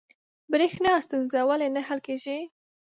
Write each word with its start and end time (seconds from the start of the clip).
بریښنا 0.51 0.93
ستونزه 1.05 1.39
ولې 1.49 1.67
نه 1.75 1.81
حل 1.87 1.99
کیږي؟ 2.07 2.39